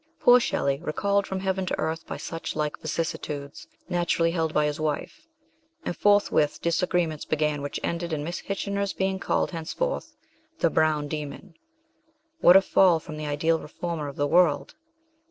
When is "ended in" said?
7.83-8.23